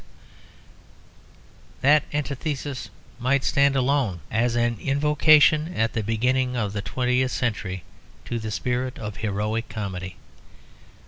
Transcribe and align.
_That 1.81 2.05
antithesis 2.11 2.89
might 3.19 3.43
stand 3.43 3.75
alone 3.75 4.21
as 4.31 4.55
an 4.55 4.79
invocation 4.79 5.75
at 5.75 5.93
the 5.93 6.01
beginning 6.01 6.57
of 6.57 6.73
the 6.73 6.81
twentieth 6.81 7.29
century 7.29 7.83
to 8.25 8.39
the 8.39 8.49
spirit 8.49 8.97
of 8.97 9.17
heroic 9.17 9.69
comedy. 9.69 10.17